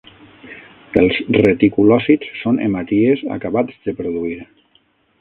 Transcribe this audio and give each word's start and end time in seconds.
Els 1.01 1.19
reticulòcits 1.35 2.33
són 2.41 2.59
hematies 2.71 3.25
acabats 3.39 3.81
de 3.87 3.99
produir. 4.03 4.37